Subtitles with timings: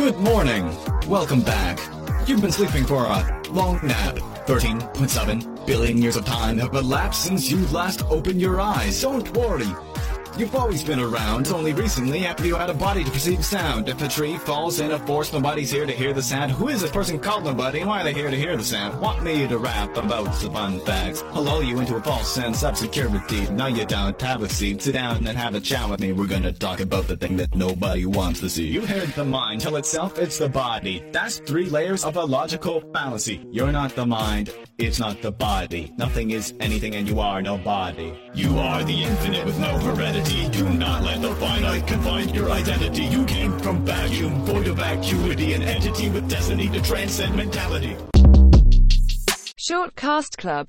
[0.00, 0.64] Good morning.
[1.08, 1.78] Welcome back.
[2.26, 4.14] You've been sleeping for a long nap.
[4.46, 9.02] 13.7 billion years of time have elapsed since you last opened your eyes.
[9.02, 9.68] Don't worry.
[10.40, 13.90] You've always been around, only recently after you had a body to perceive sound.
[13.90, 16.50] If a tree falls in a forest, nobody's here to hear the sound.
[16.52, 18.98] Who is this person called nobody, why are they here to hear the sound?
[19.02, 21.22] Want me to rap about some fun facts?
[21.34, 23.50] I'll you into a false sense of security.
[23.50, 24.80] Now you don't have a seat.
[24.80, 26.12] Sit down and have a chat with me.
[26.12, 28.68] We're gonna talk about the thing that nobody wants to see.
[28.68, 31.04] You heard the mind tell itself it's the body.
[31.12, 33.46] That's three layers of a logical fallacy.
[33.50, 35.92] You're not the mind, it's not the body.
[35.98, 38.18] Nothing is anything and you are nobody.
[38.32, 40.29] You are the infinite with no heredity.
[40.30, 43.02] Do not let the finite confine your identity.
[43.02, 47.96] You came from vacuum, void of vacuity, an entity with destiny to transcend mentality.
[49.56, 50.68] Short Cast Club